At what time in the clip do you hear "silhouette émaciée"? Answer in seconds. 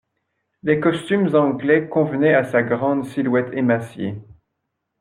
3.05-4.17